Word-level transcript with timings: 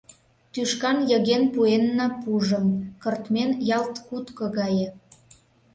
Тӱшкан 0.51 0.97
йыген 1.09 1.43
пуэнна 1.53 2.07
пужым, 2.21 2.67
кыртмен 3.01 3.51
ялт 3.77 3.95
кутко 4.07 4.45
гае. 4.57 4.87